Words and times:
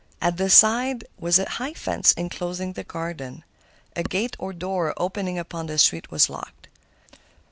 At 0.19 0.37
the 0.37 0.49
side 0.49 1.03
was 1.19 1.37
a 1.37 1.47
high 1.47 1.75
fence 1.75 2.11
enclosing 2.17 2.73
the 2.73 2.83
garden. 2.83 3.43
A 3.95 4.01
gate 4.01 4.35
or 4.39 4.51
door 4.51 4.95
opening 4.97 5.37
upon 5.37 5.67
the 5.67 5.77
street 5.77 6.09
was 6.09 6.27
locked. 6.27 6.69